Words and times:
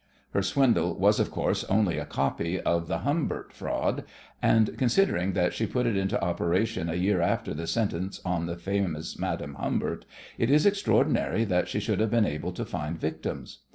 Her 0.31 0.41
swindle 0.41 0.95
was, 0.97 1.19
of 1.19 1.29
course, 1.29 1.63
only 1.65 1.99
a 1.99 2.07
copy 2.07 2.59
of 2.59 2.87
the 2.87 3.01
Humbert 3.07 3.53
fraud, 3.53 4.03
and, 4.41 4.75
considering 4.75 5.33
that 5.33 5.53
she 5.53 5.67
put 5.67 5.85
it 5.85 5.95
into 5.95 6.19
operation 6.23 6.89
a 6.89 6.95
year 6.95 7.21
after 7.21 7.53
the 7.53 7.67
sentence 7.67 8.19
on 8.25 8.47
the 8.47 8.57
famous 8.57 9.19
Madame 9.19 9.53
Humbert, 9.53 10.05
it 10.39 10.49
is 10.49 10.65
extraordinary 10.65 11.45
that 11.45 11.67
she 11.67 11.79
should 11.79 11.99
have 11.99 12.09
been 12.09 12.25
able 12.25 12.51
to 12.51 12.65
find 12.65 12.99
victims. 12.99 13.59